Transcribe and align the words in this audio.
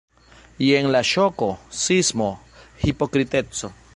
Jen 0.67 0.89
la 0.95 1.01
ŝoko, 1.09 1.51
sismo, 1.83 2.31
hipokriteco. 2.87 3.75